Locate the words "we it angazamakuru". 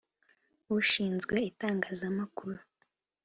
1.31-2.59